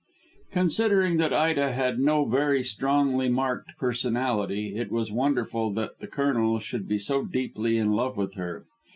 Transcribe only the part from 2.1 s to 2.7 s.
very